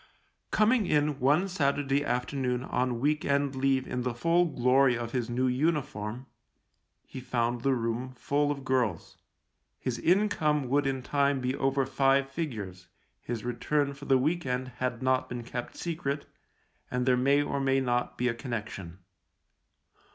Coming 0.49 0.87
in 0.87 1.19
one 1.19 1.47
Saturday 1.47 2.03
afternoon 2.03 2.63
on 2.63 2.99
week 2.99 3.23
end 3.23 3.55
leave 3.55 3.85
in 3.85 4.01
the 4.01 4.15
full 4.15 4.45
glory 4.45 4.97
of 4.97 5.11
his 5.11 5.29
new 5.29 5.45
uniform, 5.45 6.25
he 7.05 7.19
found 7.19 7.61
the 7.61 7.75
room 7.75 8.13
full 8.15 8.49
of 8.49 8.65
girls— 8.65 9.17
his 9.77 9.99
income 9.99 10.67
would 10.69 10.87
in 10.87 11.03
time 11.03 11.39
be 11.39 11.55
over 11.55 11.85
five 11.85 12.27
figures, 12.27 12.87
his 13.21 13.43
return 13.43 13.93
for 13.93 14.05
the 14.05 14.17
week 14.17 14.43
end 14.43 14.69
had 14.77 15.03
not 15.03 15.29
been 15.29 15.43
kept 15.43 15.75
secret, 15.77 16.21
THE 16.21 16.25
LIEUTENANT 16.25 16.89
3 16.89 16.97
and 16.97 17.05
there 17.05 17.17
may 17.17 17.43
or 17.43 17.59
may 17.59 17.79
not 17.79 18.17
be 18.17 18.27
a 18.27 18.33
connection. 18.33 18.97